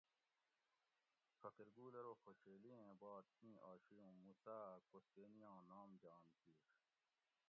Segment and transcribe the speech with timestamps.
[1.41, 6.59] فقیر گل ارو خوشیلیٔں بات ایں آشی اوں موسیٰ اۤ کوستینیاں نام جان کیر